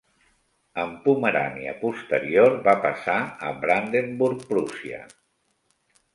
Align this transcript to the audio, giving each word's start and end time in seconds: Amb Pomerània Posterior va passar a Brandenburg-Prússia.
Amb 0.83 0.95
Pomerània 1.07 1.73
Posterior 1.81 2.57
va 2.69 2.75
passar 2.87 3.19
a 3.49 3.53
Brandenburg-Prússia. 3.67 5.05